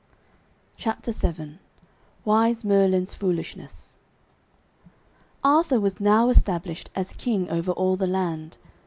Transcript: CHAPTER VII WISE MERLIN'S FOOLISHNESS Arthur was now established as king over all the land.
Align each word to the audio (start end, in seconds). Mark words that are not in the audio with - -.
CHAPTER 0.77 1.11
VII 1.11 1.59
WISE 2.25 2.65
MERLIN'S 2.65 3.13
FOOLISHNESS 3.13 3.97
Arthur 5.43 5.79
was 5.79 5.99
now 5.99 6.29
established 6.29 6.89
as 6.95 7.13
king 7.13 7.47
over 7.51 7.71
all 7.71 7.95
the 7.95 8.07
land. 8.07 8.57